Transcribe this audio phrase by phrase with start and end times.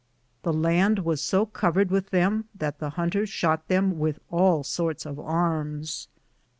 [0.41, 5.05] The land was so covered with them that the hunters shot them with all sorts
[5.05, 6.07] of arms.